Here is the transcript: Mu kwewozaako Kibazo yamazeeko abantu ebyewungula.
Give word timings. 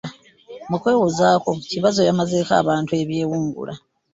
Mu 0.69 0.77
kwewozaako 0.81 1.49
Kibazo 1.71 1.99
yamazeeko 2.07 2.53
abantu 2.61 2.91
ebyewungula. 3.01 3.73